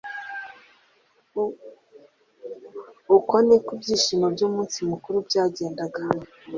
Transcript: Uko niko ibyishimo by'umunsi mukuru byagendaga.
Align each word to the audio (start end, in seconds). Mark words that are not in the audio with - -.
Uko 3.15 3.35
niko 3.45 3.69
ibyishimo 3.75 4.25
by'umunsi 4.33 4.77
mukuru 4.89 5.17
byagendaga. 5.27 6.01